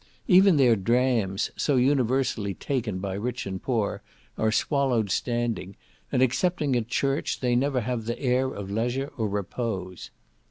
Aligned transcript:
Even 0.27 0.57
their 0.57 0.75
drams, 0.75 1.51
so 1.55 1.75
universally 1.75 2.55
taken 2.55 2.97
by 2.97 3.13
rich 3.13 3.45
and 3.45 3.61
poor, 3.61 4.01
are 4.35 4.51
swallowed 4.51 5.11
standing, 5.11 5.75
and, 6.11 6.23
excepting 6.23 6.75
at 6.75 6.87
church, 6.87 7.39
they 7.39 7.55
never 7.55 7.81
have 7.81 8.05
the 8.05 8.17
air 8.19 8.47
of 8.47 8.71
leisure 8.71 9.11
or 9.15 9.29
repose. 9.29 10.09